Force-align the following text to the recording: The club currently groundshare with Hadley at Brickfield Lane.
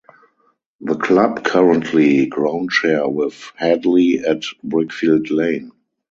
The 0.79 0.95
club 0.95 1.43
currently 1.43 2.27
groundshare 2.27 3.07
with 3.07 3.51
Hadley 3.55 4.17
at 4.25 4.41
Brickfield 4.65 5.29
Lane. 5.29 5.73